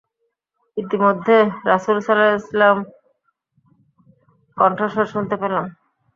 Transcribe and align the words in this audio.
ইতিমধ্যে 0.77 1.37
রাসূল 1.65 1.97
সাল্লাল্লাহু 1.99 2.29
আলাইহি 2.29 2.39
ওয়াসাল্লামের 2.39 2.87
কণ্ঠস্বর 4.57 5.05
শুনতে 5.13 5.35
পেলাম। 5.41 5.65